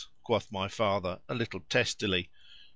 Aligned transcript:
(quoth 0.23 0.51
my 0.51 0.67
father, 0.67 1.21
a 1.29 1.35
little 1.35 1.59
testily.) 1.69 2.31